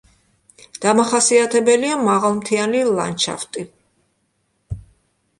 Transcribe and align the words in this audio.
დამახასიათებელია 0.83 1.99
მაღალმთიანი 2.07 2.81
ლანდშაფტი. 2.87 3.65